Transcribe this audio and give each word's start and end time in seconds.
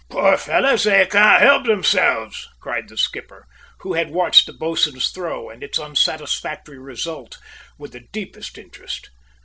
"Poor 0.09 0.35
fellows; 0.35 0.85
they 0.85 1.05
can't 1.05 1.43
help 1.43 1.65
themselves!" 1.65 2.49
cried 2.59 2.89
the 2.89 2.97
skipper, 2.97 3.45
who 3.81 3.93
had 3.93 4.09
watched 4.09 4.47
the 4.47 4.53
boatswain's 4.53 5.11
throw 5.11 5.47
and 5.51 5.61
its 5.61 5.77
unsatisfactory 5.77 6.79
result 6.79 7.37
with 7.77 7.91
the 7.91 8.07
deepest 8.11 8.57
interest. 8.57 9.11